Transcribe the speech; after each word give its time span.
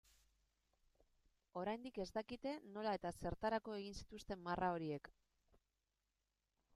Oraindik 1.63 1.99
ez 2.05 2.07
dakite 2.15 2.53
nola 2.77 2.95
eta 2.99 3.11
zertarako 3.19 3.75
egin 3.81 3.99
zituzten 3.99 4.43
marra 4.49 4.71
horiek. 4.77 5.11